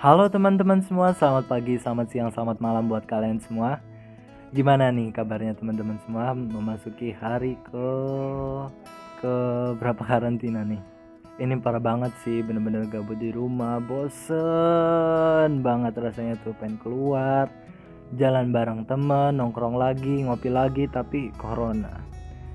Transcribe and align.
Halo 0.00 0.32
teman-teman 0.32 0.80
semua, 0.80 1.12
selamat 1.12 1.44
pagi, 1.44 1.76
selamat 1.76 2.08
siang, 2.08 2.32
selamat 2.32 2.56
malam 2.56 2.88
buat 2.88 3.04
kalian 3.04 3.36
semua. 3.44 3.84
Gimana 4.48 4.88
nih 4.88 5.12
kabarnya 5.12 5.52
teman-teman 5.52 6.00
semua 6.08 6.32
memasuki 6.32 7.12
hari 7.12 7.60
ke 7.68 7.88
ke 9.20 9.34
berapa 9.76 10.00
karantina 10.00 10.64
nih? 10.64 10.80
Ini 11.36 11.60
parah 11.60 11.84
banget 11.84 12.16
sih, 12.24 12.40
bener-bener 12.40 12.88
gabut 12.88 13.20
di 13.20 13.28
rumah, 13.28 13.76
bosen 13.76 15.60
banget 15.60 15.92
rasanya 16.00 16.40
tuh 16.48 16.56
pengen 16.56 16.80
keluar, 16.80 17.52
jalan 18.16 18.56
bareng 18.56 18.88
temen, 18.88 19.36
nongkrong 19.36 19.76
lagi, 19.76 20.24
ngopi 20.24 20.48
lagi, 20.48 20.88
tapi 20.88 21.28
corona. 21.36 21.92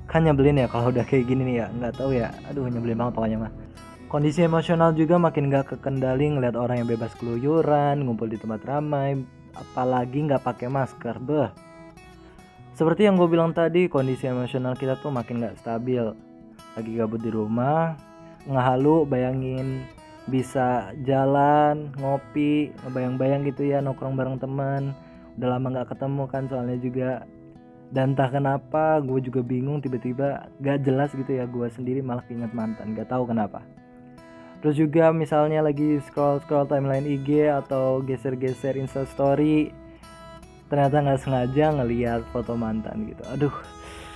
Kan 0.10 0.26
nyebelin 0.26 0.66
ya 0.66 0.66
kalau 0.66 0.90
udah 0.90 1.06
kayak 1.06 1.30
gini 1.30 1.46
nih 1.54 1.56
ya, 1.62 1.68
nggak 1.78 1.94
tahu 1.94 2.10
ya, 2.10 2.34
aduh 2.50 2.66
nyebelin 2.66 2.98
banget 2.98 3.14
pokoknya 3.14 3.38
mah. 3.46 3.65
Kondisi 4.16 4.48
emosional 4.48 4.96
juga 4.96 5.20
makin 5.20 5.52
gak 5.52 5.76
kekendali 5.76 6.40
ngeliat 6.40 6.56
orang 6.56 6.80
yang 6.80 6.88
bebas 6.88 7.12
keluyuran, 7.20 8.00
ngumpul 8.00 8.32
di 8.32 8.40
tempat 8.40 8.64
ramai, 8.64 9.20
apalagi 9.52 10.24
nggak 10.24 10.40
pakai 10.40 10.72
masker, 10.72 11.20
beh. 11.20 11.52
Seperti 12.80 13.12
yang 13.12 13.20
gue 13.20 13.28
bilang 13.28 13.52
tadi, 13.52 13.92
kondisi 13.92 14.24
emosional 14.32 14.80
kita 14.80 14.96
tuh 15.04 15.12
makin 15.12 15.44
gak 15.44 15.60
stabil. 15.60 16.16
Lagi 16.80 16.92
gabut 16.96 17.20
di 17.20 17.28
rumah, 17.28 18.00
ngehalu 18.48 19.04
bayangin 19.04 19.84
bisa 20.32 20.96
jalan, 21.04 21.92
ngopi, 22.00 22.72
ngebayang-bayang 22.88 23.44
gitu 23.52 23.68
ya, 23.68 23.84
nongkrong 23.84 24.16
bareng 24.16 24.40
teman. 24.40 24.96
Udah 25.36 25.60
lama 25.60 25.84
gak 25.84 25.92
ketemu 25.92 26.24
kan 26.32 26.48
soalnya 26.48 26.80
juga. 26.80 27.28
Dan 27.92 28.16
entah 28.16 28.32
kenapa 28.32 29.04
gue 29.04 29.20
juga 29.20 29.44
bingung 29.44 29.84
tiba-tiba 29.84 30.48
gak 30.64 30.88
jelas 30.88 31.12
gitu 31.12 31.36
ya 31.36 31.44
gue 31.44 31.68
sendiri 31.68 32.00
malah 32.00 32.24
inget 32.32 32.56
mantan, 32.56 32.96
gak 32.96 33.12
tahu 33.12 33.28
kenapa. 33.28 33.60
Terus 34.66 34.82
juga 34.82 35.14
misalnya 35.14 35.62
lagi 35.62 36.02
scroll-scroll 36.02 36.66
timeline 36.66 37.06
IG 37.06 37.54
atau 37.54 38.02
geser-geser 38.02 38.74
Insta 38.82 39.06
Story 39.06 39.70
ternyata 40.74 41.06
nggak 41.06 41.22
sengaja 41.22 41.70
ngeliat 41.70 42.26
foto 42.34 42.58
mantan 42.58 43.06
gitu. 43.06 43.22
Aduh, 43.30 43.54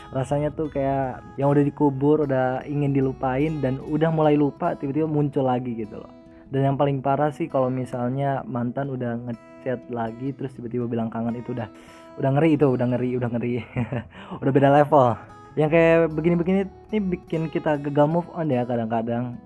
rasanya 0.10 0.50
tuh 0.50 0.74
kayak 0.74 1.22
yang 1.38 1.54
udah 1.54 1.62
dikubur, 1.62 2.26
udah 2.26 2.66
ingin 2.66 2.98
dilupain 2.98 3.62
dan 3.62 3.78
udah 3.78 4.10
mulai 4.10 4.34
lupa 4.34 4.74
tiba-tiba 4.74 5.06
muncul 5.06 5.46
lagi 5.46 5.86
gitu 5.86 6.02
loh. 6.02 6.10
Dan 6.50 6.74
yang 6.74 6.82
paling 6.82 7.06
parah 7.06 7.30
sih 7.30 7.46
kalau 7.46 7.70
misalnya 7.70 8.42
mantan 8.42 8.90
udah 8.90 9.22
ngechat 9.30 9.86
lagi 9.94 10.34
terus 10.34 10.50
tiba-tiba 10.58 10.90
bilang 10.90 11.14
kangen 11.14 11.38
itu 11.38 11.54
udah 11.54 11.70
udah 12.18 12.30
ngeri 12.34 12.58
itu, 12.58 12.66
udah 12.66 12.90
ngeri, 12.90 13.22
udah 13.22 13.30
ngeri. 13.38 13.54
udah 14.42 14.50
beda 14.50 14.74
level. 14.82 15.14
Yang 15.54 15.70
kayak 15.78 15.98
begini-begini 16.10 16.62
ini 16.90 16.98
bikin 17.06 17.54
kita 17.54 17.78
gagal 17.78 18.10
move 18.10 18.26
on 18.34 18.50
ya 18.50 18.66
kadang-kadang 18.66 19.38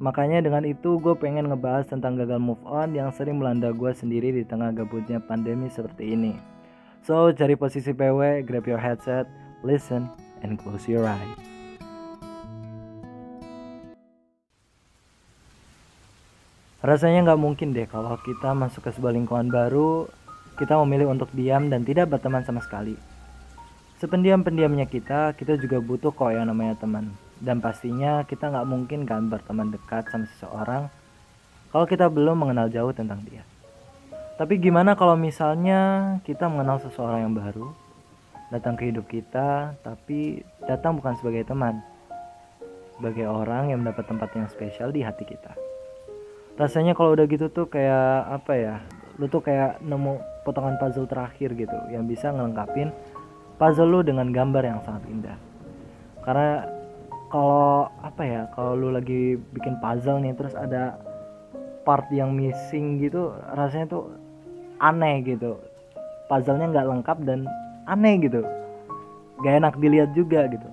Makanya 0.00 0.40
dengan 0.40 0.64
itu 0.64 0.96
gue 0.96 1.12
pengen 1.12 1.52
ngebahas 1.52 1.84
tentang 1.84 2.16
gagal 2.16 2.40
move 2.40 2.64
on 2.64 2.96
yang 2.96 3.12
sering 3.12 3.36
melanda 3.36 3.68
gue 3.68 3.92
sendiri 3.92 4.32
di 4.32 4.48
tengah 4.48 4.72
gabutnya 4.72 5.20
pandemi 5.20 5.68
seperti 5.68 6.16
ini. 6.16 6.32
So, 7.04 7.28
cari 7.36 7.52
posisi 7.52 7.92
PW, 7.92 8.40
grab 8.48 8.64
your 8.64 8.80
headset, 8.80 9.28
listen, 9.60 10.08
and 10.40 10.56
close 10.56 10.88
your 10.88 11.04
eyes. 11.04 11.36
Rasanya 16.80 17.28
nggak 17.28 17.40
mungkin 17.44 17.76
deh 17.76 17.84
kalau 17.84 18.16
kita 18.24 18.56
masuk 18.56 18.88
ke 18.88 18.96
sebuah 18.96 19.12
lingkungan 19.12 19.52
baru, 19.52 20.08
kita 20.56 20.80
memilih 20.80 21.12
untuk 21.12 21.28
diam 21.36 21.68
dan 21.68 21.84
tidak 21.84 22.08
berteman 22.08 22.40
sama 22.40 22.64
sekali. 22.64 22.96
Sependiam-pendiamnya 24.00 24.88
kita, 24.88 25.36
kita 25.36 25.60
juga 25.60 25.76
butuh 25.76 26.08
kok 26.08 26.32
yang 26.32 26.48
namanya 26.48 26.80
teman. 26.80 27.12
Dan 27.40 27.64
pastinya 27.64 28.22
kita 28.28 28.52
nggak 28.52 28.68
mungkin 28.68 29.08
kan 29.08 29.32
berteman 29.32 29.72
dekat 29.72 30.04
sama 30.12 30.28
seseorang 30.36 30.92
kalau 31.72 31.86
kita 31.88 32.12
belum 32.12 32.44
mengenal 32.44 32.68
jauh 32.68 32.92
tentang 32.92 33.24
dia. 33.24 33.40
Tapi 34.36 34.56
gimana 34.56 34.96
kalau 34.96 35.16
misalnya 35.20 36.16
kita 36.24 36.48
mengenal 36.48 36.80
seseorang 36.80 37.28
yang 37.28 37.34
baru, 37.36 37.72
datang 38.48 38.76
ke 38.76 38.88
hidup 38.88 39.04
kita, 39.06 39.76
tapi 39.84 40.40
datang 40.64 40.96
bukan 40.96 41.12
sebagai 41.20 41.44
teman, 41.44 41.80
sebagai 42.96 43.28
orang 43.28 43.70
yang 43.72 43.84
mendapat 43.84 44.08
tempat 44.08 44.32
yang 44.32 44.48
spesial 44.48 44.90
di 44.90 45.04
hati 45.04 45.28
kita. 45.28 45.52
Rasanya 46.56 46.96
kalau 46.96 47.12
udah 47.16 47.28
gitu 47.28 47.52
tuh 47.52 47.68
kayak 47.68 48.32
apa 48.32 48.52
ya, 48.56 48.76
lu 49.20 49.28
tuh 49.28 49.44
kayak 49.44 49.80
nemu 49.84 50.20
potongan 50.42 50.80
puzzle 50.80 51.04
terakhir 51.04 51.52
gitu, 51.52 51.76
yang 51.92 52.08
bisa 52.08 52.32
ngelengkapin 52.32 52.90
puzzle 53.60 53.92
lu 53.92 54.00
dengan 54.00 54.32
gambar 54.32 54.64
yang 54.64 54.80
sangat 54.82 55.04
indah. 55.12 55.36
Karena 56.24 56.79
kalau 57.30 57.86
apa 58.02 58.22
ya, 58.26 58.42
kalau 58.58 58.74
lu 58.74 58.90
lagi 58.90 59.38
bikin 59.54 59.78
puzzle 59.78 60.18
nih 60.18 60.34
terus 60.34 60.52
ada 60.58 60.98
part 61.86 62.10
yang 62.10 62.34
missing 62.34 62.98
gitu, 62.98 63.30
rasanya 63.54 63.86
tuh 63.86 64.04
aneh 64.82 65.22
gitu. 65.22 65.56
Puzzle-nya 66.26 66.74
nggak 66.74 66.88
lengkap 66.90 67.18
dan 67.22 67.46
aneh 67.86 68.18
gitu. 68.22 68.42
Gak 69.40 69.62
enak 69.62 69.74
dilihat 69.80 70.12
juga 70.12 70.44
gitu. 70.50 70.68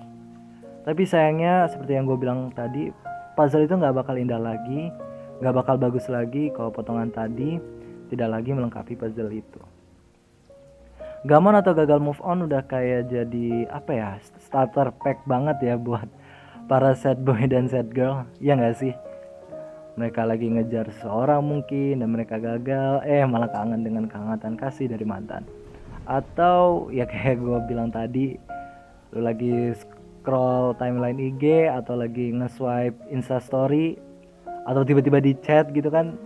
Tapi 0.84 1.02
sayangnya 1.08 1.70
seperti 1.72 1.96
yang 1.96 2.04
gue 2.04 2.18
bilang 2.18 2.52
tadi, 2.52 2.92
puzzle 3.38 3.64
itu 3.64 3.78
nggak 3.78 3.96
bakal 3.96 4.18
indah 4.18 4.38
lagi, 4.38 4.92
nggak 5.40 5.54
bakal 5.54 5.78
bagus 5.78 6.10
lagi 6.10 6.50
kalau 6.52 6.74
potongan 6.74 7.08
tadi 7.14 7.62
tidak 8.10 8.28
lagi 8.34 8.50
melengkapi 8.50 8.98
puzzle 8.98 9.30
itu. 9.30 9.62
Gamon 11.26 11.58
atau 11.58 11.74
gagal 11.74 11.98
move 11.98 12.22
on 12.22 12.46
udah 12.46 12.62
kayak 12.66 13.10
jadi 13.10 13.66
apa 13.74 13.90
ya 13.90 14.10
starter 14.38 14.94
pack 15.02 15.26
banget 15.26 15.58
ya 15.62 15.74
buat 15.74 16.06
para 16.68 16.92
sad 16.92 17.24
boy 17.24 17.48
dan 17.48 17.66
sad 17.66 17.90
girl. 17.90 18.28
Ya 18.38 18.54
nggak 18.54 18.76
sih? 18.76 18.92
Mereka 19.98 20.22
lagi 20.28 20.46
ngejar 20.46 20.86
seseorang 20.94 21.42
mungkin 21.42 22.04
dan 22.04 22.12
mereka 22.12 22.36
gagal. 22.38 23.02
Eh 23.08 23.24
malah 23.24 23.50
kangen 23.50 23.82
dengan 23.82 24.06
kehangatan 24.06 24.54
kasih 24.54 24.92
dari 24.92 25.02
mantan. 25.02 25.48
Atau 26.04 26.92
ya 26.92 27.08
kayak 27.08 27.40
gue 27.40 27.58
bilang 27.66 27.90
tadi 27.90 28.36
lu 29.16 29.24
lagi 29.24 29.72
scroll 29.72 30.76
timeline 30.76 31.16
IG 31.16 31.72
atau 31.72 31.96
lagi 31.96 32.36
nge-swipe 32.36 33.08
Insta 33.08 33.40
story 33.40 33.96
atau 34.68 34.84
tiba-tiba 34.84 35.24
di 35.24 35.32
chat 35.40 35.72
gitu 35.72 35.88
kan 35.88 36.20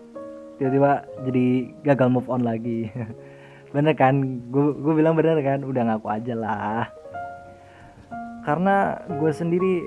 tiba-tiba 0.59 1.07
jadi 1.23 1.47
gagal 1.87 2.09
move 2.11 2.29
on 2.29 2.43
lagi. 2.43 2.91
Bener 3.75 3.95
kan? 3.97 4.43
Gue 4.53 4.77
gue 4.77 4.93
bilang 4.93 5.17
bener 5.17 5.41
kan? 5.41 5.65
Udah 5.65 5.81
ngaku 5.89 6.13
aja 6.13 6.35
lah. 6.37 6.85
Karena 8.45 9.01
gue 9.09 9.33
sendiri 9.33 9.81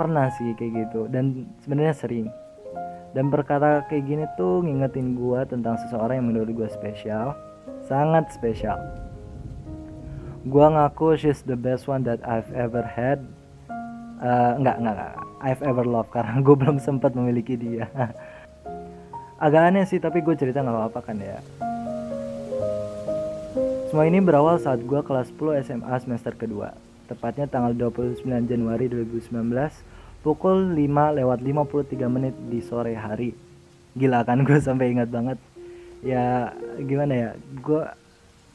pernah 0.00 0.32
sih 0.40 0.56
kayak 0.56 0.88
gitu. 0.88 1.12
Dan 1.12 1.44
sebenarnya 1.60 1.92
sering. 1.92 2.32
Dan 3.12 3.28
berkata 3.28 3.84
kayak 3.92 4.04
gini 4.08 4.24
tuh 4.40 4.64
ngingetin 4.64 5.12
gue 5.12 5.40
tentang 5.44 5.76
seseorang 5.84 6.24
yang 6.24 6.28
menurut 6.32 6.48
gue 6.56 6.68
spesial. 6.72 7.36
Sangat 7.84 8.32
spesial. 8.32 8.80
Gue 10.48 10.64
ngaku 10.64 11.20
she's 11.20 11.44
the 11.44 11.58
best 11.58 11.84
one 11.84 12.00
that 12.08 12.24
I've 12.24 12.48
ever 12.56 12.80
had. 12.80 13.20
Uh, 14.24 14.56
enggak, 14.56 14.80
enggak 14.80 14.94
enggak. 14.96 15.14
I've 15.40 15.64
ever 15.64 15.84
loved 15.84 16.12
karena 16.16 16.40
gue 16.40 16.56
belum 16.64 16.80
sempat 16.80 17.12
memiliki 17.12 17.60
dia. 17.60 17.92
Agak 19.44 19.72
aneh 19.72 19.84
sih 19.84 20.00
tapi 20.00 20.24
gue 20.24 20.36
cerita 20.36 20.64
nggak 20.64 20.76
apa-apa 20.76 21.00
kan 21.12 21.16
ya. 21.20 21.40
Semua 23.90 24.06
ini 24.06 24.22
berawal 24.22 24.62
saat 24.62 24.86
gue 24.86 25.00
kelas 25.02 25.34
10 25.34 25.66
SMA 25.66 25.94
semester 25.98 26.30
kedua, 26.38 26.70
tepatnya 27.10 27.50
tanggal 27.50 27.74
29 27.74 28.22
Januari 28.46 28.86
2019, 28.86 29.34
pukul 30.20 30.76
5 30.76 31.18
lewat 31.20 31.38
53 31.40 31.96
menit 32.08 32.34
di 32.48 32.60
sore 32.60 32.96
hari. 32.96 33.32
Gila 33.96 34.24
kan 34.24 34.42
gue 34.46 34.58
sampai 34.60 34.92
ingat 34.92 35.08
banget. 35.08 35.38
Ya 36.00 36.56
gimana 36.80 37.12
ya, 37.12 37.30
gue 37.36 37.82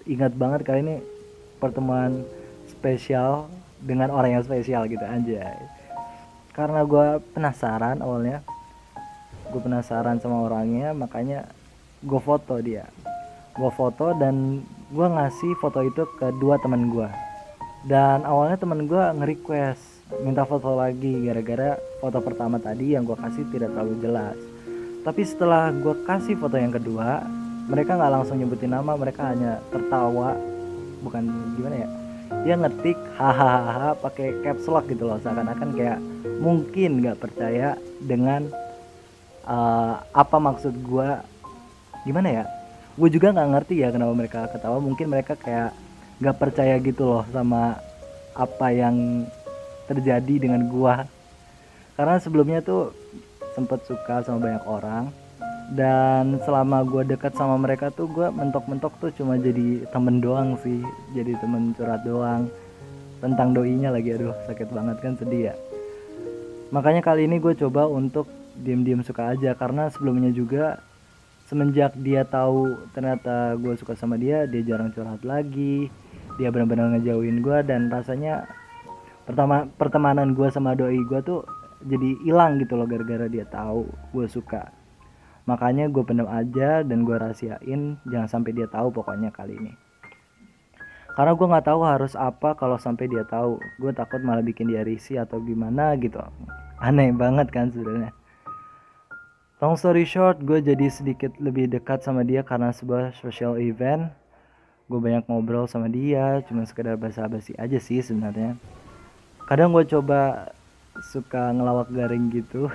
ingat 0.09 0.33
banget 0.33 0.65
kali 0.65 0.81
ini 0.81 0.95
pertemuan 1.61 2.25
spesial 2.69 3.49
dengan 3.81 4.09
orang 4.09 4.39
yang 4.39 4.43
spesial 4.45 4.89
gitu 4.89 5.05
aja. 5.05 5.53
Karena 6.55 6.81
gue 6.87 7.21
penasaran 7.35 8.01
awalnya, 8.01 8.41
gue 9.53 9.61
penasaran 9.61 10.17
sama 10.17 10.47
orangnya, 10.47 10.95
makanya 10.95 11.45
gue 12.01 12.21
foto 12.21 12.57
dia. 12.63 12.89
Gue 13.53 13.69
foto 13.69 14.15
dan 14.17 14.65
gue 14.89 15.07
ngasih 15.07 15.53
foto 15.61 15.85
itu 15.85 16.05
ke 16.17 16.33
dua 16.41 16.57
teman 16.61 16.89
gue 16.89 17.09
dan 17.85 18.25
awalnya 18.25 18.57
teman 18.57 18.89
gue 18.89 19.03
nge-request 19.21 19.94
minta 20.21 20.45
foto 20.45 20.77
lagi 20.77 21.25
gara-gara 21.25 21.81
foto 21.97 22.21
pertama 22.21 22.61
tadi 22.61 22.93
yang 22.93 23.09
gue 23.09 23.17
kasih 23.17 23.41
tidak 23.49 23.73
terlalu 23.73 23.95
jelas. 24.05 24.37
Tapi 25.01 25.21
setelah 25.25 25.73
gue 25.73 25.95
kasih 26.05 26.37
foto 26.37 26.57
yang 26.57 26.73
kedua 26.73 27.25
mereka 27.65 27.97
nggak 27.97 28.13
langsung 28.13 28.37
nyebutin 28.37 28.69
nama 28.73 28.93
mereka 28.93 29.33
hanya 29.33 29.57
tertawa. 29.73 30.37
Bukan 31.01 31.23
gimana 31.57 31.75
ya? 31.85 31.89
Dia 32.45 32.55
ngetik 32.57 32.97
hahaha 33.17 33.97
pakai 33.97 34.45
caps 34.45 34.69
lock 34.69 34.85
gitu 34.89 35.09
loh. 35.09 35.17
Seakan-akan 35.21 35.69
kayak 35.73 35.97
mungkin 36.41 37.01
nggak 37.01 37.17
percaya 37.21 37.73
dengan 37.97 38.45
uh, 39.49 40.05
apa 40.13 40.37
maksud 40.37 40.73
gue 40.85 41.09
gimana 42.05 42.29
ya? 42.29 42.43
Gue 42.93 43.09
juga 43.09 43.33
nggak 43.33 43.49
ngerti 43.57 43.81
ya 43.81 43.89
kenapa 43.89 44.13
mereka 44.13 44.39
ketawa. 44.53 44.77
Mungkin 44.77 45.09
mereka 45.09 45.33
kayak 45.33 45.73
nggak 46.21 46.37
percaya 46.37 46.77
gitu 46.77 47.09
loh 47.09 47.25
sama 47.33 47.81
apa 48.37 48.67
yang 48.69 49.25
terjadi 49.85 50.35
dengan 50.49 50.65
gue 50.67 50.95
karena 51.95 52.15
sebelumnya 52.19 52.59
tuh 52.59 52.91
sempet 53.55 53.87
suka 53.87 54.19
sama 54.27 54.43
banyak 54.43 54.63
orang 54.67 55.03
dan 55.73 56.37
selama 56.45 56.85
gue 56.85 57.15
dekat 57.15 57.33
sama 57.33 57.57
mereka 57.57 57.89
tuh 57.89 58.05
gue 58.11 58.27
mentok-mentok 58.29 58.93
tuh 59.01 59.09
cuma 59.15 59.39
jadi 59.39 59.87
temen 59.89 60.21
doang 60.21 60.59
sih 60.61 60.83
jadi 61.17 61.33
temen 61.41 61.73
curhat 61.73 62.05
doang. 62.05 62.51
Tentang 63.23 63.55
doinya 63.55 63.89
lagi 63.89 64.13
aduh 64.13 64.35
sakit 64.45 64.69
banget 64.69 65.01
kan 65.01 65.17
sedih 65.17 65.49
ya. 65.49 65.55
Makanya 66.69 67.01
kali 67.01 67.25
ini 67.25 67.41
gue 67.41 67.57
coba 67.57 67.89
untuk 67.89 68.29
diem-diem 68.59 69.01
suka 69.01 69.33
aja 69.33 69.57
karena 69.57 69.89
sebelumnya 69.89 70.29
juga 70.29 70.83
semenjak 71.49 71.97
dia 71.97 72.27
tahu 72.27 72.77
ternyata 72.93 73.57
gue 73.57 73.73
suka 73.77 73.97
sama 73.97 74.19
dia 74.19 74.45
dia 74.45 74.61
jarang 74.65 74.89
curhat 74.93 75.21
lagi 75.21 75.89
dia 76.35 76.49
benar-benar 76.49 76.97
ngejauhin 76.97 77.41
gue 77.41 77.57
dan 77.65 77.87
rasanya 77.89 78.49
pertama 79.25 79.65
pertemanan 79.81 80.37
gue 80.37 80.47
sama 80.53 80.77
doi 80.77 81.01
gue 81.01 81.19
tuh 81.25 81.41
jadi 81.85 82.17
hilang 82.25 82.61
gitu 82.61 82.77
loh 82.77 82.87
gara-gara 82.89 83.25
dia 83.29 83.45
tahu 83.45 83.89
gue 84.13 84.25
suka. 84.29 84.71
Makanya 85.45 85.89
gue 85.93 86.01
pendam 86.01 86.25
aja 86.25 86.81
dan 86.81 87.05
gue 87.05 87.13
rahasiain 87.13 88.01
jangan 88.09 88.29
sampai 88.29 88.51
dia 88.57 88.65
tahu 88.65 88.89
pokoknya 88.89 89.29
kali 89.29 89.53
ini. 89.57 89.73
Karena 91.13 91.31
gue 91.37 91.47
nggak 91.47 91.67
tahu 91.69 91.81
harus 91.85 92.13
apa 92.17 92.57
kalau 92.57 92.81
sampai 92.81 93.05
dia 93.05 93.21
tahu. 93.25 93.61
Gue 93.77 93.93
takut 93.93 94.19
malah 94.25 94.41
bikin 94.41 94.67
dia 94.67 94.81
risih 94.81 95.21
atau 95.21 95.37
gimana 95.41 95.93
gitu. 96.01 96.19
Aneh 96.81 97.13
banget 97.13 97.53
kan 97.53 97.69
sebenarnya. 97.69 98.11
Long 99.61 99.79
story 99.79 100.03
short 100.03 100.41
gue 100.43 100.59
jadi 100.59 100.91
sedikit 100.91 101.31
lebih 101.39 101.71
dekat 101.71 102.03
sama 102.03 102.25
dia 102.25 102.41
karena 102.41 102.73
sebuah 102.73 103.15
social 103.21 103.61
event. 103.61 104.09
Gue 104.89 104.97
banyak 105.01 105.29
ngobrol 105.29 105.69
sama 105.69 105.89
dia 105.89 106.41
cuma 106.45 106.65
sekedar 106.65 106.97
basa-basi 106.97 107.53
aja 107.57 107.77
sih 107.81 108.01
sebenarnya 108.05 108.57
kadang 109.45 109.69
gue 109.77 109.85
coba 109.85 110.49
suka 111.13 111.53
ngelawak 111.53 111.89
garing 111.93 112.33
gitu. 112.33 112.65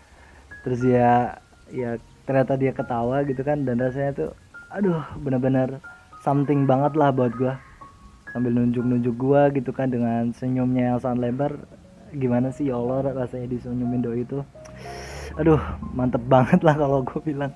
Terus 0.64 0.80
ya 0.84 1.40
ya 1.72 1.96
ternyata 2.28 2.60
dia 2.60 2.72
ketawa 2.76 3.24
gitu 3.24 3.40
kan 3.40 3.64
dan 3.64 3.80
rasanya 3.80 4.12
tuh 4.12 4.30
aduh 4.70 5.02
bener-bener 5.18 5.80
something 6.20 6.68
banget 6.68 6.94
lah 6.94 7.10
buat 7.10 7.32
gue 7.34 7.54
sambil 8.30 8.54
nunjuk-nunjuk 8.54 9.14
gue 9.16 9.42
gitu 9.58 9.70
kan 9.74 9.90
dengan 9.90 10.30
senyumnya 10.36 10.94
yang 10.94 11.00
sangat 11.00 11.30
lebar. 11.30 11.52
Gimana 12.10 12.50
sih 12.52 12.68
ya 12.68 12.76
Allah 12.76 13.14
rasanya 13.14 13.48
disenyumin 13.48 14.02
doi 14.04 14.22
itu. 14.26 14.44
Aduh 15.40 15.62
mantep 15.96 16.20
banget 16.28 16.60
lah 16.60 16.76
kalau 16.76 17.00
gue 17.00 17.20
bilang. 17.24 17.54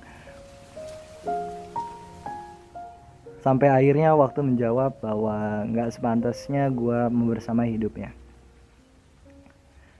Sampai 3.45 3.69
akhirnya 3.69 4.17
waktu 4.17 4.41
menjawab 4.41 5.05
bahwa 5.05 5.69
nggak 5.69 5.93
sepantasnya 5.93 6.73
gue 6.73 7.13
membersamai 7.13 7.77
hidupnya 7.77 8.24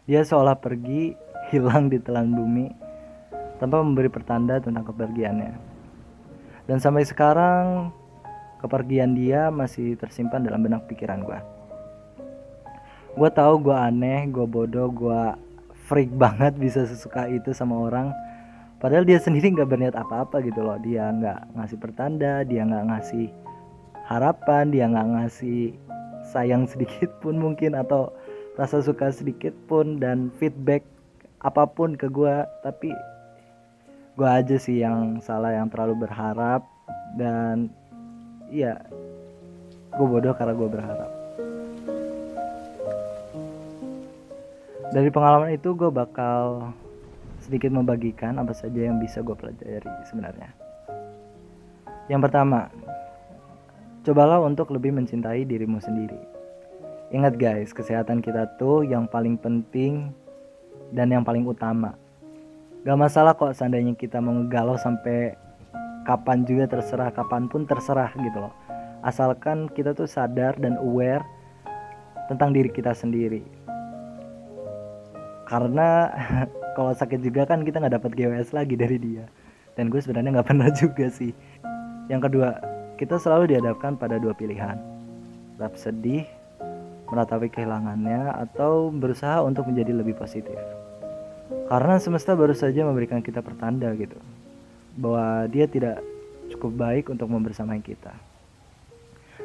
dia 0.05 0.21
seolah 0.21 0.61
pergi 0.61 1.17
hilang 1.49 1.89
di 1.89 1.97
telan 1.97 2.37
bumi 2.37 2.69
tanpa 3.57 3.81
memberi 3.81 4.13
pertanda 4.13 4.61
tentang 4.61 4.85
kepergiannya. 4.85 5.57
Dan 6.69 6.81
sampai 6.81 7.05
sekarang 7.09 7.93
kepergian 8.61 9.17
dia 9.17 9.49
masih 9.49 9.97
tersimpan 9.97 10.45
dalam 10.45 10.65
benak 10.65 10.85
pikiran 10.89 11.25
gue. 11.25 11.41
Gue 13.15 13.31
tahu 13.33 13.65
gue 13.65 13.77
aneh, 13.77 14.29
gue 14.29 14.45
bodoh, 14.45 14.93
gue 14.93 15.23
freak 15.89 16.13
banget 16.17 16.57
bisa 16.57 16.85
sesuka 16.85 17.29
itu 17.29 17.53
sama 17.57 17.77
orang. 17.77 18.13
Padahal 18.81 19.09
dia 19.09 19.17
sendiri 19.17 19.53
nggak 19.53 19.69
berniat 19.69 19.97
apa-apa 19.97 20.45
gitu 20.45 20.61
loh. 20.61 20.77
Dia 20.81 21.09
nggak 21.13 21.57
ngasih 21.57 21.79
pertanda, 21.81 22.45
dia 22.45 22.65
nggak 22.65 22.85
ngasih 22.93 23.33
harapan, 24.05 24.69
dia 24.69 24.85
nggak 24.89 25.09
ngasih 25.17 25.73
sayang 26.29 26.69
sedikit 26.69 27.09
pun 27.25 27.37
mungkin 27.37 27.77
atau 27.77 28.13
rasa 28.55 28.79
suka 28.83 29.11
sedikit 29.11 29.51
pun 29.67 29.99
dan 29.99 30.31
feedback 30.39 30.87
apa 31.43 31.67
pun 31.67 31.99
ke 31.99 32.07
gue. 32.07 32.35
Tapi 32.63 32.91
gue 34.15 34.29
aja 34.29 34.57
sih 34.59 34.83
yang 34.83 35.19
salah 35.19 35.55
yang 35.55 35.67
terlalu 35.71 36.07
berharap. 36.07 36.63
Dan 37.19 37.71
iya 38.51 38.79
gue 39.95 40.07
bodoh 40.07 40.35
karena 40.35 40.55
gue 40.55 40.69
berharap. 40.71 41.11
Dari 44.95 45.11
pengalaman 45.11 45.51
itu 45.51 45.75
gue 45.75 45.91
bakal 45.91 46.71
sedikit 47.43 47.75
membagikan 47.75 48.39
apa 48.39 48.55
saja 48.55 48.87
yang 48.87 49.03
bisa 49.03 49.19
gue 49.21 49.35
pelajari 49.35 49.91
sebenarnya. 50.07 50.51
Yang 52.07 52.21
pertama 52.31 52.71
cobalah 54.05 54.39
untuk 54.45 54.71
lebih 54.71 54.95
mencintai 54.95 55.43
dirimu 55.49 55.81
sendiri 55.81 56.34
ingat 57.15 57.39
guys 57.39 57.71
kesehatan 57.71 58.19
kita 58.19 58.59
tuh 58.59 58.83
yang 58.83 59.07
paling 59.07 59.39
penting 59.39 60.11
dan 60.91 61.15
yang 61.15 61.23
paling 61.23 61.47
utama 61.47 61.95
Gak 62.85 63.01
masalah 63.01 63.33
kok 63.33 63.57
seandainya 63.57 63.97
kita 63.97 64.21
mau 64.21 64.37
ngegalau 64.37 64.77
sampai 64.77 65.33
kapan 66.05 66.45
juga 66.45 66.69
terserah, 66.69 67.09
kapan 67.09 67.49
pun 67.49 67.65
terserah 67.65 68.13
gitu 68.13 68.45
loh. 68.45 68.53
Asalkan 69.01 69.73
kita 69.73 69.97
tuh 69.97 70.05
sadar 70.05 70.53
dan 70.61 70.77
aware 70.77 71.25
tentang 72.29 72.53
diri 72.53 72.69
kita 72.69 72.93
sendiri. 72.93 73.41
Karena 75.49 76.13
kalau 76.77 76.93
sakit 76.93 77.25
juga 77.25 77.49
kan 77.49 77.65
kita 77.65 77.81
nggak 77.81 78.05
dapat 78.05 78.13
GWS 78.21 78.53
lagi 78.53 78.77
dari 78.77 79.01
dia. 79.01 79.25
Dan 79.81 79.89
gue 79.89 80.05
sebenarnya 80.05 80.37
nggak 80.37 80.49
pernah 80.53 80.69
juga 80.69 81.09
sih. 81.09 81.33
Yang 82.13 82.29
kedua, 82.29 82.61
kita 83.01 83.17
selalu 83.17 83.57
dihadapkan 83.57 83.97
pada 83.97 84.21
dua 84.21 84.37
pilihan. 84.37 84.77
Tetap 85.57 85.73
sedih, 85.81 86.29
meratapi 87.09 87.53
kehilangannya, 87.53 88.33
atau 88.49 88.91
berusaha 88.91 89.45
untuk 89.45 89.69
menjadi 89.71 89.93
lebih 89.97 90.17
positif 90.17 90.57
karena 91.65 91.97
semesta 91.97 92.37
baru 92.37 92.53
saja 92.53 92.85
memberikan 92.85 93.25
kita 93.25 93.41
pertanda 93.41 93.89
gitu 93.97 94.17
bahwa 95.01 95.49
dia 95.49 95.65
tidak 95.65 96.05
cukup 96.53 96.73
baik 96.77 97.05
untuk 97.09 97.27
membersamai 97.33 97.81
kita. 97.81 98.13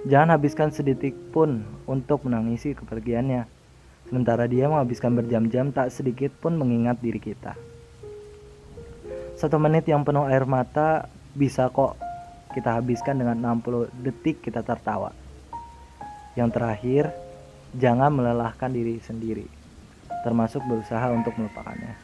Jangan 0.05 0.35
habiskan 0.35 0.69
sedetik 0.69 1.15
pun 1.31 1.65
untuk 1.89 2.27
menangisi 2.27 2.75
kepergiannya. 2.75 3.47
Sementara 4.07 4.45
dia 4.45 4.67
menghabiskan 4.67 5.15
berjam-jam 5.15 5.71
tak 5.71 5.91
sedikit 5.95 6.31
pun 6.37 6.55
mengingat 6.59 6.99
diri 7.01 7.17
kita. 7.17 7.55
Satu 9.39 9.55
menit 9.55 9.87
yang 9.87 10.03
penuh 10.03 10.27
air 10.27 10.43
mata 10.43 11.07
bisa 11.33 11.71
kok 11.71 11.95
kita 12.51 12.79
habiskan 12.79 13.15
dengan 13.15 13.59
60 13.63 13.89
detik 14.03 14.43
kita 14.43 14.59
tertawa. 14.61 15.15
Yang 16.35 16.49
terakhir, 16.55 17.03
jangan 17.77 18.09
melelahkan 18.09 18.73
diri 18.73 18.97
sendiri 19.03 19.59
termasuk 20.23 20.59
berusaha 20.67 21.11
untuk 21.15 21.35
melupakannya. 21.39 21.95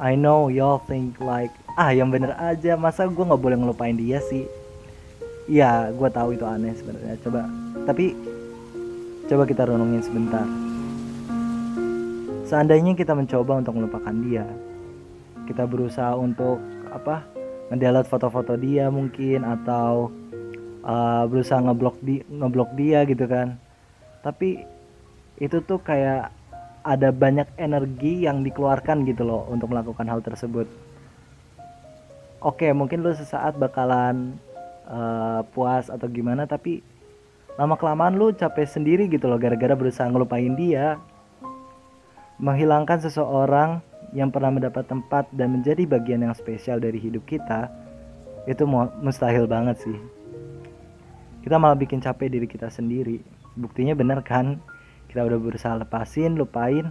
I 0.00 0.18
know 0.18 0.50
y'all 0.50 0.82
think 0.82 1.20
like 1.22 1.52
ah 1.78 1.94
yang 1.94 2.10
bener 2.10 2.34
aja 2.34 2.74
masa 2.74 3.06
gue 3.06 3.22
nggak 3.22 3.38
boleh 3.38 3.56
ngelupain 3.60 3.94
dia 3.94 4.18
sih. 4.26 4.48
Ya 5.46 5.90
gue 5.94 6.08
tahu 6.10 6.34
itu 6.34 6.42
aneh 6.42 6.74
sebenarnya. 6.74 7.14
Coba 7.22 7.46
tapi 7.86 8.16
coba 9.30 9.42
kita 9.46 9.68
renungin 9.68 10.02
sebentar. 10.02 10.46
Seandainya 12.48 12.92
kita 12.92 13.16
mencoba 13.16 13.64
untuk 13.64 13.80
melupakan 13.80 14.12
dia, 14.28 14.44
kita 15.48 15.64
berusaha 15.64 16.12
untuk 16.18 16.60
apa? 16.92 17.24
Ngedelete 17.72 18.10
foto-foto 18.12 18.60
dia 18.60 18.92
mungkin 18.92 19.40
atau 19.40 20.12
uh, 20.84 21.24
berusaha 21.24 21.56
ngeblok 21.64 21.96
di 22.04 22.20
ngeblok 22.28 22.76
dia 22.76 23.08
gitu 23.08 23.24
kan. 23.24 23.56
Tapi 24.20 24.71
itu 25.42 25.58
tuh 25.58 25.82
kayak 25.82 26.30
ada 26.86 27.10
banyak 27.10 27.50
energi 27.58 28.22
yang 28.22 28.46
dikeluarkan 28.46 29.02
gitu 29.10 29.26
loh 29.26 29.50
untuk 29.50 29.74
melakukan 29.74 30.06
hal 30.06 30.22
tersebut. 30.22 30.70
Oke, 32.42 32.70
mungkin 32.70 33.02
lu 33.02 33.10
sesaat 33.10 33.58
bakalan 33.58 34.38
uh, 34.86 35.42
puas 35.50 35.90
atau 35.90 36.06
gimana, 36.06 36.46
tapi 36.46 36.82
lama 37.58 37.74
kelamaan 37.74 38.14
lu 38.14 38.30
capek 38.34 38.66
sendiri 38.66 39.10
gitu 39.10 39.26
loh 39.26 39.38
gara-gara 39.38 39.74
berusaha 39.74 40.06
ngelupain 40.06 40.54
dia. 40.54 40.98
Menghilangkan 42.42 43.02
seseorang 43.02 43.82
yang 44.14 44.30
pernah 44.34 44.50
mendapat 44.50 44.86
tempat 44.86 45.30
dan 45.30 45.58
menjadi 45.58 45.86
bagian 45.86 46.26
yang 46.26 46.34
spesial 46.34 46.82
dari 46.82 46.98
hidup 46.98 47.22
kita 47.26 47.70
itu 48.50 48.66
mustahil 48.98 49.46
banget 49.46 49.78
sih. 49.86 49.98
Kita 51.46 51.58
malah 51.62 51.78
bikin 51.78 52.02
capek 52.02 52.30
diri 52.30 52.46
kita 52.50 52.66
sendiri. 52.70 53.22
Buktinya 53.54 53.94
bener 53.94 54.18
kan? 54.26 54.58
Kita 55.12 55.28
udah 55.28 55.36
berusaha 55.36 55.76
lepasin 55.76 56.40
lupain. 56.40 56.88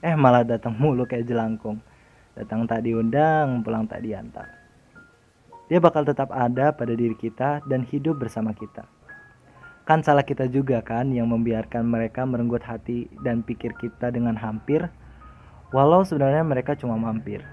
Eh 0.00 0.16
malah 0.16 0.40
datang 0.40 0.72
mulu 0.72 1.04
kayak 1.04 1.28
jelangkung. 1.28 1.84
Datang 2.32 2.64
tak 2.64 2.88
diundang 2.88 3.60
pulang 3.60 3.84
tak 3.84 4.00
diantar. 4.00 4.48
Dia 5.68 5.76
bakal 5.76 6.08
tetap 6.08 6.32
ada 6.32 6.72
pada 6.72 6.96
diri 6.96 7.12
kita 7.12 7.60
dan 7.68 7.84
hidup 7.84 8.24
bersama 8.24 8.56
kita. 8.56 8.88
Kan 9.84 10.00
salah 10.00 10.24
kita 10.24 10.48
juga 10.48 10.80
kan 10.80 11.12
yang 11.12 11.28
membiarkan 11.28 11.84
mereka 11.84 12.24
merenggut 12.24 12.64
hati 12.64 13.04
dan 13.20 13.44
pikir 13.44 13.76
kita 13.76 14.08
dengan 14.08 14.40
hampir 14.40 14.88
walau 15.68 16.00
sebenarnya 16.08 16.40
mereka 16.48 16.72
cuma 16.72 16.96
mampir. 16.96 17.44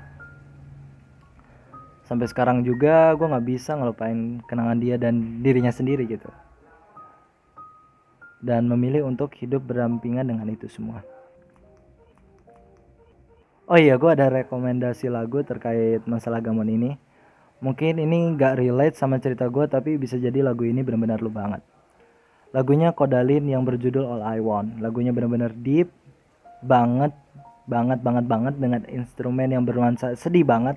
Sampai 2.07 2.31
sekarang 2.31 2.63
juga 2.63 3.11
gue 3.19 3.27
nggak 3.27 3.47
bisa 3.51 3.75
ngelupain 3.75 4.39
kenangan 4.47 4.79
dia 4.79 4.95
dan 4.95 5.43
dirinya 5.43 5.75
sendiri 5.75 6.07
gitu 6.07 6.31
dan 8.45 8.69
memilih 8.69 9.09
untuk 9.09 9.33
hidup 9.41 9.65
berdampingan 9.65 10.29
dengan 10.29 10.45
itu 10.53 10.69
semua. 10.69 11.01
Oh 13.65 13.81
iya, 13.81 13.97
gue 13.97 14.13
ada 14.13 14.29
rekomendasi 14.29 15.09
lagu 15.09 15.41
terkait 15.41 16.05
masalah 16.05 16.37
gamon 16.37 16.69
ini. 16.69 16.91
mungkin 17.63 17.97
ini 17.97 18.35
gak 18.35 18.59
relate 18.59 18.93
sama 18.99 19.17
cerita 19.17 19.47
gue 19.47 19.65
tapi 19.65 19.95
bisa 19.95 20.19
jadi 20.19 20.43
lagu 20.43 20.67
ini 20.67 20.83
benar-benar 20.83 21.23
lu 21.23 21.31
banget 21.31 21.63
lagunya 22.51 22.91
Kodalin 22.91 23.47
yang 23.47 23.63
berjudul 23.63 24.03
All 24.03 24.23
I 24.23 24.37
Want 24.43 24.83
lagunya 24.83 25.15
benar-benar 25.15 25.55
deep 25.55 25.87
banget 26.61 27.15
banget 27.65 28.03
banget 28.03 28.25
banget 28.27 28.53
dengan 28.59 28.81
instrumen 28.91 29.49
yang 29.49 29.63
bernuansa 29.63 30.13
sedih 30.19 30.43
banget 30.43 30.75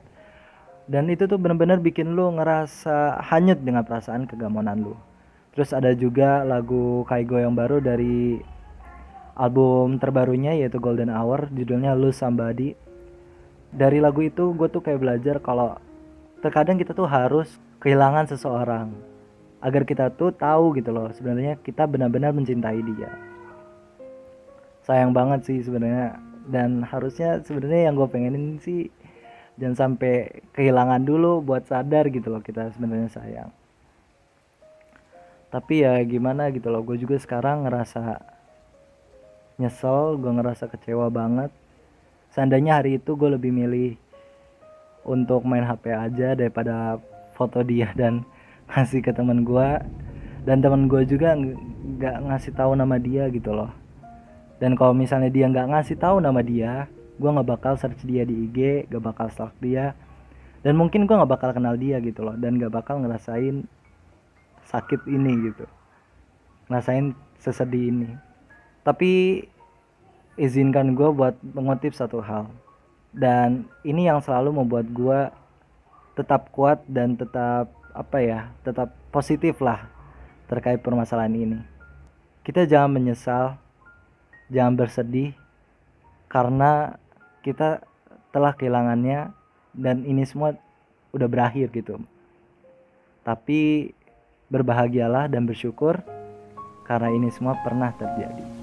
dan 0.88 1.10
itu 1.10 1.28
tuh 1.28 1.36
benar-benar 1.36 1.82
bikin 1.82 2.14
lu 2.16 2.32
ngerasa 2.38 3.20
hanyut 3.26 3.60
dengan 3.60 3.84
perasaan 3.84 4.24
kegamonan 4.24 4.80
lu 4.80 4.94
terus 5.58 5.74
ada 5.74 5.90
juga 5.90 6.46
lagu 6.46 7.02
Kaigo 7.10 7.34
yang 7.34 7.58
baru 7.58 7.82
dari 7.82 8.38
album 9.34 9.98
terbarunya 9.98 10.54
yaitu 10.54 10.78
Golden 10.78 11.10
Hour 11.10 11.50
judulnya 11.50 11.98
Lose 11.98 12.22
Somebody. 12.22 12.78
Dari 13.74 13.98
lagu 13.98 14.22
itu 14.22 14.54
gue 14.54 14.70
tuh 14.70 14.78
kayak 14.78 15.02
belajar 15.02 15.42
kalau 15.42 15.74
terkadang 16.46 16.78
kita 16.78 16.94
tuh 16.94 17.10
harus 17.10 17.58
kehilangan 17.82 18.30
seseorang 18.30 18.94
agar 19.58 19.82
kita 19.82 20.14
tuh 20.14 20.30
tahu 20.30 20.78
gitu 20.78 20.94
loh 20.94 21.10
sebenarnya 21.10 21.58
kita 21.58 21.90
benar-benar 21.90 22.30
mencintai 22.30 22.78
dia. 22.94 23.10
Sayang 24.86 25.10
banget 25.10 25.42
sih 25.42 25.58
sebenarnya 25.66 26.22
dan 26.46 26.86
harusnya 26.86 27.42
sebenarnya 27.42 27.90
yang 27.90 27.98
gue 27.98 28.06
pengenin 28.06 28.62
sih 28.62 28.94
jangan 29.58 29.74
sampai 29.98 30.38
kehilangan 30.54 31.02
dulu 31.02 31.42
buat 31.42 31.66
sadar 31.66 32.14
gitu 32.14 32.30
loh 32.30 32.46
kita 32.46 32.70
sebenarnya 32.78 33.10
sayang 33.10 33.50
tapi 35.48 35.80
ya 35.80 35.96
gimana 36.04 36.52
gitu 36.52 36.68
loh 36.68 36.84
gue 36.84 37.00
juga 37.00 37.16
sekarang 37.16 37.64
ngerasa 37.64 38.20
nyesel 39.58 40.20
gue 40.20 40.32
ngerasa 40.32 40.70
kecewa 40.70 41.10
banget. 41.10 41.50
Seandainya 42.30 42.78
hari 42.78 43.00
itu 43.00 43.16
gue 43.18 43.32
lebih 43.34 43.50
milih 43.50 43.96
untuk 45.08 45.42
main 45.48 45.64
HP 45.64 45.90
aja 45.90 46.36
daripada 46.36 47.00
foto 47.34 47.64
dia 47.64 47.90
dan 48.00 48.22
ngasih 48.68 49.00
ke 49.00 49.10
teman 49.10 49.42
gue 49.42 49.68
dan 50.44 50.60
teman 50.60 50.86
gue 50.86 51.02
juga 51.08 51.32
nggak 51.34 52.16
ngasih 52.28 52.52
tahu 52.54 52.76
nama 52.78 52.96
dia 53.00 53.26
gitu 53.32 53.50
loh. 53.50 53.72
Dan 54.62 54.76
kalau 54.76 54.92
misalnya 54.92 55.32
dia 55.32 55.48
nggak 55.48 55.70
ngasih 55.74 55.96
tahu 55.98 56.22
nama 56.22 56.44
dia 56.44 56.86
gue 57.18 57.26
nggak 57.26 57.48
bakal 57.50 57.74
search 57.74 58.06
dia 58.06 58.22
di 58.22 58.46
IG 58.46 58.86
gak 58.86 59.02
bakal 59.02 59.26
stalk 59.32 59.56
dia. 59.58 59.96
Dan 60.62 60.78
mungkin 60.78 61.08
gue 61.08 61.14
nggak 61.18 61.32
bakal 61.34 61.50
kenal 61.50 61.74
dia 61.74 61.98
gitu 61.98 62.22
loh 62.22 62.34
dan 62.34 62.58
gak 62.58 62.74
bakal 62.74 62.98
ngerasain 62.98 63.66
sakit 64.68 65.08
ini 65.08 65.50
gitu. 65.50 65.64
Ngerasain 66.68 67.16
sesedih 67.40 67.88
ini. 67.88 68.10
Tapi 68.84 69.44
izinkan 70.36 70.92
gue 70.94 71.08
buat 71.10 71.34
mengutip 71.42 71.96
satu 71.96 72.20
hal. 72.20 72.46
Dan 73.10 73.66
ini 73.82 74.06
yang 74.06 74.20
selalu 74.20 74.52
membuat 74.52 74.86
gue 74.92 75.20
tetap 76.14 76.52
kuat 76.52 76.84
dan 76.86 77.14
tetap 77.16 77.72
apa 77.94 78.18
ya 78.22 78.40
tetap 78.62 78.94
positif 79.10 79.58
lah 79.58 79.88
terkait 80.46 80.82
permasalahan 80.84 81.34
ini. 81.34 81.60
Kita 82.44 82.68
jangan 82.68 83.00
menyesal 83.00 83.56
jangan 84.48 84.74
bersedih 84.76 85.36
karena 86.28 86.96
kita 87.44 87.84
telah 88.32 88.52
kehilangannya 88.52 89.32
dan 89.72 90.04
ini 90.04 90.24
semua 90.24 90.56
udah 91.12 91.28
berakhir 91.28 91.72
gitu. 91.72 92.00
Tapi 93.24 93.92
berbahagialah 94.48 95.28
dan 95.28 95.44
bersyukur 95.44 96.00
karena 96.88 97.12
ini 97.12 97.28
semua 97.28 97.56
pernah 97.60 97.92
terjadi 97.96 98.57